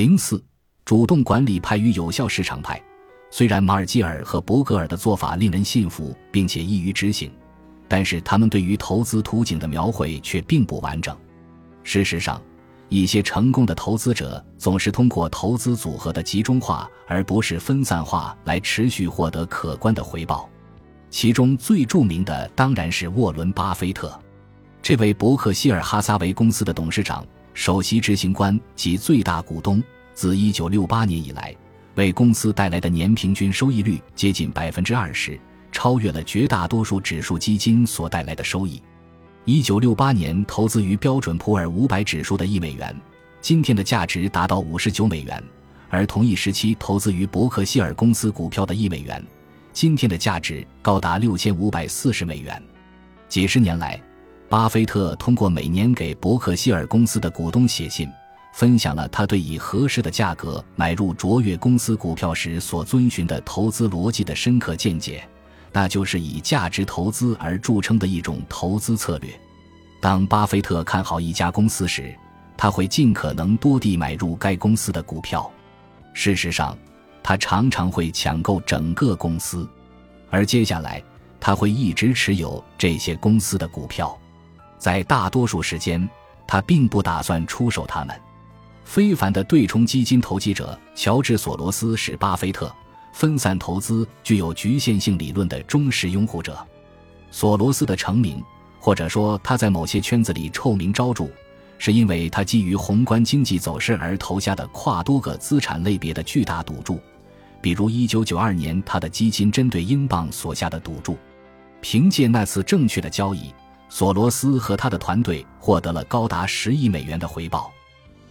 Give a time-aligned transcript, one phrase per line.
[0.00, 0.42] 零四，
[0.86, 2.82] 主动管理派与有效市场派。
[3.30, 7.30] 虽然马尔基尔和伯格尔的做法令人信服，并且易于执行，
[7.86, 11.14] 但是他们对于投资图景的描绘却并不完整。
[11.82, 12.40] 事实上，
[12.88, 20.48] 一些成功的投资者总是通过投资组合的集中化，而不是分散化来持续获得可观的回报。
[21.10, 24.18] 其中最著名的当然是沃伦·巴菲特，
[24.80, 27.22] 这位伯克希尔哈撒韦公司的董事长、
[27.60, 29.82] 首席执行官及最大股东，
[30.14, 31.54] 自1968年以来，
[31.94, 35.38] 为公司带来的年平均收益率接近百分之二十，
[35.70, 38.82] 超越了绝大多数指数基金所带来的收益。
[39.44, 42.98] 1968年投资于标准普尔五百指数的一美元，
[43.42, 45.38] 今天的价值达到五十九美元；
[45.90, 49.22] 而同一时期投资于伯克希尔公司股票的一美元。
[49.74, 52.62] 今天的价值高达六千五百四十美元。
[53.28, 54.02] 几十年来，
[54.50, 58.10] 巴菲特通过每年给伯克希尔公司的股东写信，
[58.52, 65.22] 分享了他对以合适的价格买入卓越公司股票时所遵循的投资逻辑的深刻见解，
[65.72, 69.30] 那就是以价值投资而著称的一种投资策略。
[70.00, 72.12] 当巴菲特看好一家公司时，
[72.56, 75.48] 他会尽可能多地买入该公司的股票。
[76.12, 76.76] 事实上，
[77.22, 79.64] 他常常会抢购整个公司，
[80.28, 81.00] 而接下来
[81.38, 84.18] 他会一直持有这些公司的股票。
[84.80, 86.08] 在大多数时间，
[86.46, 88.20] 他并不打算出售他们。
[88.84, 92.74] 非凡的对冲基金投机者乔治·索罗斯是巴菲特
[93.12, 96.58] 分散投资具有局限性理论的忠实拥护者。
[97.30, 98.42] 索罗斯的成名，
[98.80, 101.28] 或者说他在某些圈子里臭名昭著。
[101.82, 107.00] 是因为他基于宏观经济走势而投下的跨多个资产类别的巨大赌注，
[107.62, 111.16] 比如1992年他的基金针对英镑所下的赌注。
[111.80, 113.50] 凭借那次正确的交易，
[113.90, 117.70] 索罗斯和他的团队获得了高达十亿美元的回报。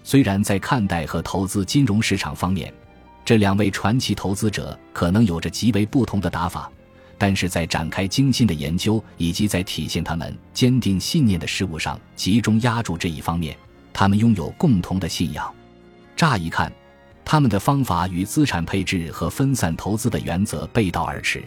[0.04, 2.74] 虽然在看待和投资金融市场方面，
[3.24, 6.72] 这两位传奇投资者可能有着极为不同的打法。
[7.18, 13.56] 但是在展开精心的研究以及在体现他们坚定信念的事物上集中压注这一方面，
[13.92, 15.53] 他们拥有共同的信仰。
[16.16, 16.72] 乍一看，
[17.25, 21.44] 他们的方法与资产配置和分散投资的原则背道而驰。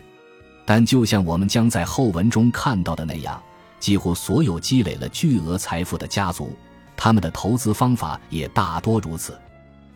[0.67, 3.43] 但就像我们将在后文中看到的那样，
[3.83, 6.57] 几乎所有积累了巨额财富的家族，
[6.97, 9.37] 他们的投资方法也大多如此。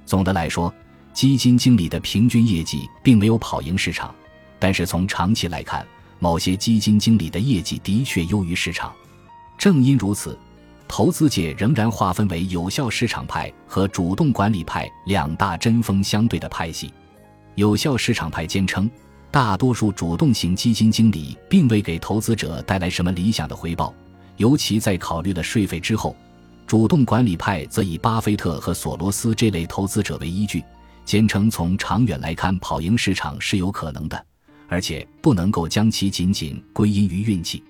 [0.05, 0.75] 总的来说，
[1.13, 4.13] 基金经理的平均业绩并没有跑赢市场。
[4.59, 5.87] 但是从长期来看，
[6.19, 8.93] 某些基金经理的业绩的确优于市场。
[9.57, 10.37] 正因如此，
[10.89, 16.93] 投资界仍然划分为有效市场派和主动管理派两大针锋相对的派系。
[17.55, 18.91] 有效市场派坚称，
[19.37, 23.93] 大多数主动型基金经理并未给投资者带来什么理想的回报，
[24.39, 26.17] 尤其在考虑了税费之后。
[26.67, 30.65] 主动管理派则以巴菲特和索罗斯这类投资者为依据，
[31.05, 34.27] 坚称从长远来看，跑赢市场是有可能的。
[34.69, 37.63] 而且不能够将其仅仅归因于运气。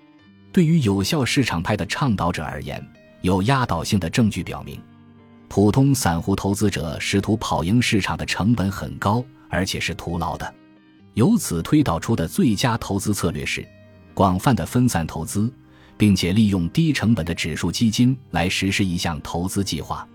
[0.52, 2.80] 对于有效市场派的倡导者而言，
[3.22, 4.80] 有压倒性的证据表明，
[5.48, 10.54] 普通散户投资者试图跑赢市场的成本很高，而且是徒劳的。
[11.16, 13.66] 由此推导出的最佳投资策略是
[14.12, 15.50] 广泛的分散投资，
[15.96, 20.06] 并且利用低成本的指数基金来实施一项投资计划。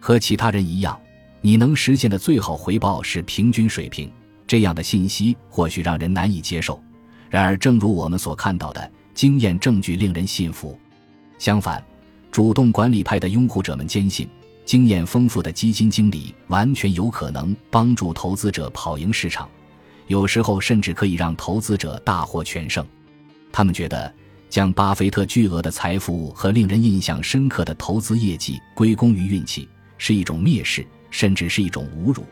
[0.00, 0.98] 和其他人一样，
[1.40, 4.10] 你能实现的最好回报是平均水平。
[4.44, 6.82] 这样的信息或许让人难以接受，
[7.28, 10.76] 然而，正如我们所看到的，经验证据令人信服。
[11.38, 11.80] 相反，
[12.32, 14.28] 主动管理派的拥护者们坚信，
[14.64, 19.48] 经验丰富的基金经理完全有可能帮助投资者跑赢市场，
[20.10, 22.84] 有时候甚至可以让投资者大获全胜。
[23.52, 24.12] 他们觉得，
[24.48, 32.26] 将巴菲特巨额的财富和令人印象深刻的投资业绩归功于运气，是一种蔑视，甚至是一种侮辱。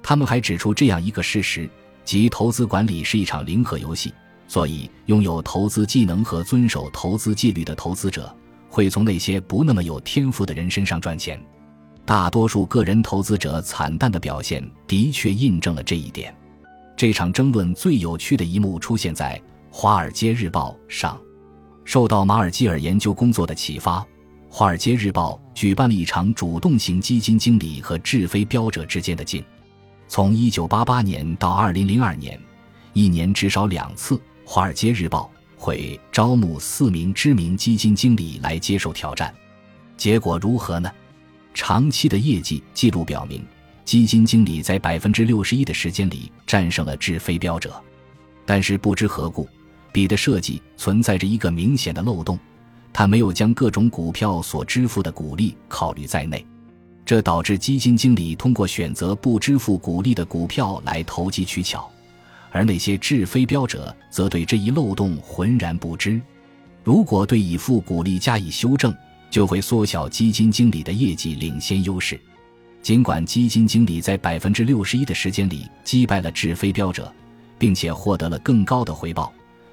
[0.00, 1.68] 他们还指出这样一个事实，
[2.04, 4.14] 即投资管理是一场零和游戏，
[4.46, 8.32] 所以拥有投资技能和遵守投资纪律的投资者
[8.70, 11.36] 会从那些不那么有天赋的人身上赚钱。
[12.04, 16.32] 大多数个人投资者惨淡的表现的确印证了这一点。
[16.98, 19.40] 这场争论最有趣的一幕出现在
[19.70, 21.16] 《华尔街日报》上。
[21.84, 24.00] 受到马尔基尔研究工作的启发，
[24.50, 29.44] 《华尔街日报》举办了一场主动型基金经理和智飞标者之间的竞。
[30.08, 32.40] 从1988年到2002年，
[32.94, 35.30] 一年至少两次，《华尔街日报》
[35.62, 39.32] 会招募四名知名基金经理来接受挑战。
[39.96, 40.90] 结果如何呢？
[41.54, 43.46] 长期的业绩记录表明，
[43.88, 47.82] 基金经理在百分之六十一的时间里战胜了掷飞标者。
[48.44, 49.48] 但是不知何故，
[49.92, 52.38] 笔的设计存在着一个明显的漏洞，
[52.92, 56.46] 他没有将各种股票所支付的股利考虑在内。
[57.06, 61.90] 这导致基金经理通过选择不支付股利的股票来投机取巧，
[62.50, 66.20] 而那些掷飞镖者则对这一漏洞浑然不知。
[66.84, 68.94] 如果对已付股利加以修正，
[69.30, 72.20] 就会缩小基金经理的业绩领先优势。
[72.88, 77.12] 尽管基金经理在百分之六十一的时间里击败了掷飞镖者，
[77.58, 79.30] 并且获得了更高的回报，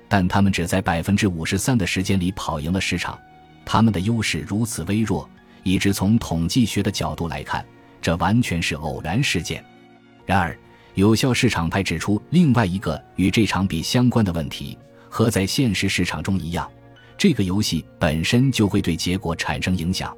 [0.10, 3.18] 但他们只在百分之五十三的时间里跑赢了市场。
[3.64, 5.30] 他们的优势如此微弱，
[5.64, 7.66] 以致从统计学的角度来看，
[8.02, 9.64] 这完全是偶然事件。
[10.26, 10.54] 然而，
[10.96, 14.78] 有效市场派指出另外一个与这场比相关的问题：
[15.08, 16.70] 和在现实市场中一样，
[17.18, 20.14] 这个游戏本身就会对结果产生影响。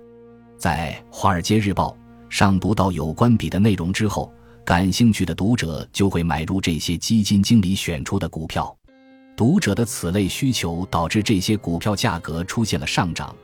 [0.57, 1.95] 在《华尔街日报》。
[2.29, 4.31] 上读到有关笔的内容之后，
[4.65, 8.75] 感兴趣的读者就会买入这些基金经理选出的股票。
[9.35, 13.35] 读者的此类需求导致这些股票价格出现了上涨，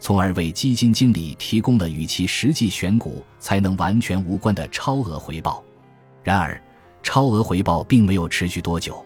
[0.00, 5.62] 从而为基金经理提供了与其实际选股才能完全无关的超额回报。
[6.22, 6.60] 然而，
[7.02, 9.04] 超额回报并没有持续多久。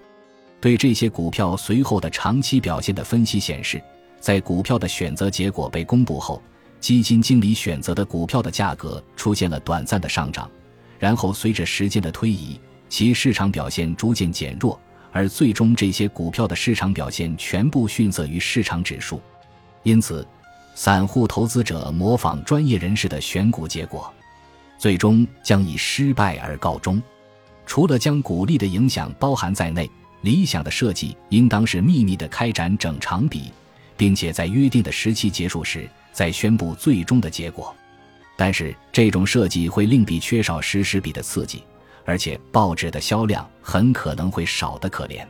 [0.61, 3.83] 对这些股票随后的长期表现的分析显示，
[4.21, 6.41] 在股票的选择结果被公布后。
[6.87, 10.49] 基金经理选择的股票的价格出现了短暂的上涨，
[11.01, 14.79] 然后随着时间的推移，其市场表现逐渐减弱，
[15.11, 19.21] 而最终这些股票的市场表现全部逊色于市场指数。
[19.83, 20.25] 因此，
[20.77, 24.09] 散户投资者模仿专业人士的选股结果，
[24.79, 27.03] 最终将以失败而告终。
[27.67, 29.91] 除了将股利的影响包含在内，
[30.21, 33.51] 理想的设计应当是秘密的开展整场比，
[33.97, 35.91] 并且在约定的时期结束时。
[36.17, 37.77] 再宣布最终的结果，
[38.39, 41.63] 但是这种设计会令比缺少实时比的刺激，
[42.07, 45.23] 而且报纸的销量很可能会少得可怜。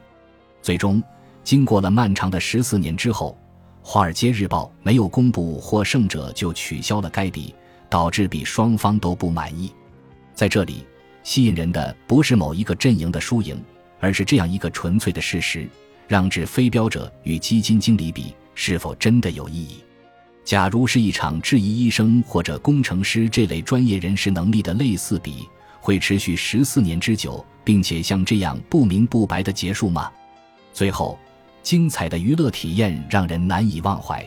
[0.63, 1.03] 最终，
[1.43, 3.37] 经过了漫长的十四年之后，
[3.85, 7.53] 《华尔街日报》没有公布获胜者就取消了该笔，
[7.91, 9.73] 导致比双方都不满意。
[10.37, 10.87] 在这里，
[11.25, 13.61] 吸引人的不是某一个阵营的输赢，
[13.99, 15.69] 而是这样一个纯粹的事实：
[16.07, 19.83] 让掷飞镖者与基金经理比，是否真的有意义？
[20.47, 25.45] 假如是一场质疑医生或者工程师这类专业人士能力的类似比，
[25.81, 30.09] 会持续十四年之久，并且像这样不明不白的结束吗？
[30.73, 31.19] 最后，
[31.65, 34.25] 精彩的娱乐体验让人难以忘怀。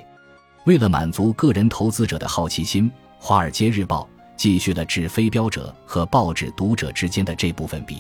[0.66, 4.04] 为了满足个人投资者的好奇心，《华尔街日报》
[4.36, 8.00] 继续了掷飞镖者和报纸读者之间的这部分比。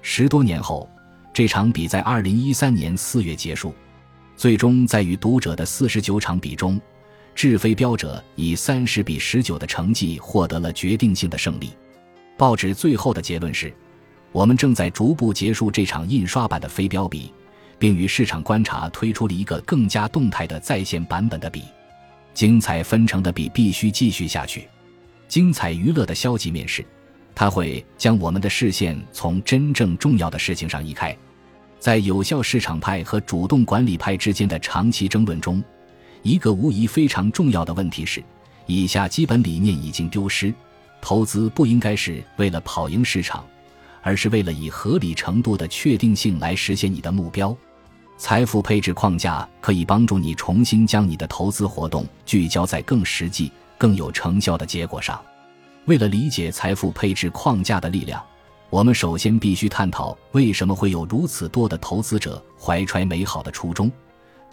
[0.00, 0.88] 十多年后，
[1.34, 3.74] 这场比在二零一三年四月结束，
[4.38, 6.80] 最终在与读者的四十九场比中。
[7.34, 11.70] 掷飞镖者以三十比十九的成绩获得了决定性的胜利。
[12.36, 13.72] 报纸最后的结论是：
[14.32, 17.32] 我们正在逐步结束这场印刷版的飞镖比，
[17.78, 21.62] 并与市场观察推出了一个更加动态的在线版本的比。
[22.34, 24.68] 精彩纷呈的比必须继续下去。
[25.28, 26.84] 精彩娱乐的消极面是，
[27.34, 31.16] 它会将我们的视线从真正重要的事情上移开。
[31.78, 35.62] 在有效市场派和主动管理派之间的长期争论中。
[36.22, 38.22] 一个无疑非常重要的问题是，
[38.66, 40.54] 以下基本理念已经丢失：
[41.00, 43.44] 投资不应该是为了跑赢市场，
[44.02, 47.56] 而是为了以合理程度的确定性来实现你的目标。
[48.16, 55.20] 财富配置框架可以帮助你重新将你的投资活动聚焦在更实际、更有成效的结果上。
[55.86, 58.22] 为了理解财富配置框架的力量，
[58.70, 63.90] 我们首先必须探讨为什么会有如此多的投资者怀揣美好的初衷。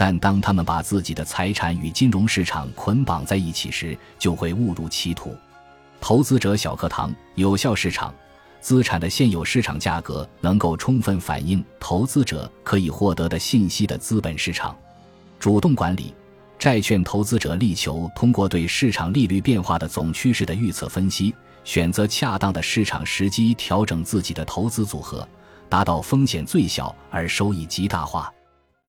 [0.01, 5.35] 但当他们把自己的财产与金融市场捆绑在一起时，就会误入歧途。
[5.99, 8.15] 投资者小课堂：有效市场
[8.61, 14.73] 资产的现有市场价格能够充分反映投资者可以获得的信息的资本市场。
[15.37, 16.13] 主动管理
[16.57, 25.27] 债券投资者力求通过对市场利率变化的总趋势的预测分析，选择恰当的市场时机，调整自己的投资组合，
[25.67, 28.33] 达到风险最小而收益极大化。